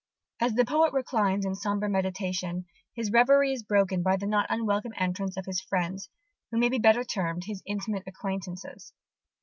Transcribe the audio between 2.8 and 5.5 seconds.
his reverie is broken by the not unwelcome entrance of